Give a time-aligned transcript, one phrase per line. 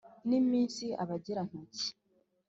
[0.27, 1.87] n'iminsi abagera ntoki